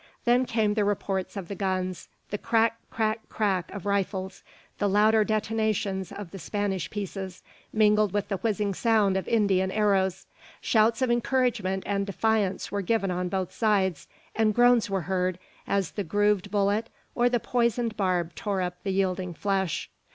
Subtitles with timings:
[0.25, 4.41] Then came the reports of the guns; the crack crack crack of rifles;
[4.79, 10.25] the louder detonations of the Spanish pieces, mingled with the whizzing sound of Indian arrows.
[10.59, 15.37] Shouts of encouragement and defiance were given on both sides; and groans were heard,
[15.67, 19.87] as the grooved bullet or the poisoned barb tore up the yielding flesh.